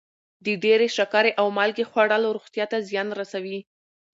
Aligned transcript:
د 0.45 0.47
ډېرې 0.63 0.87
شکرې 0.97 1.31
او 1.39 1.47
مالګې 1.57 1.85
خوړل 1.91 2.23
روغتیا 2.35 2.65
ته 2.71 2.77
زیان 2.89 3.07
رسوي. 3.19 3.59